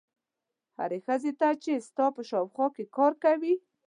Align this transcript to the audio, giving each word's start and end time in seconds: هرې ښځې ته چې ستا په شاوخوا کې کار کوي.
هرې 0.77 0.99
ښځې 1.05 1.31
ته 1.39 1.47
چې 1.63 1.71
ستا 1.87 2.05
په 2.15 2.21
شاوخوا 2.29 2.67
کې 2.75 2.83
کار 2.97 3.13
کوي. 3.23 3.53